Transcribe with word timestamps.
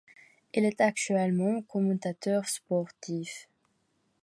Il 0.55 0.65
est 0.65 0.81
actuellement 0.81 1.61
commentateur 1.61 2.49
sportif. 2.49 3.47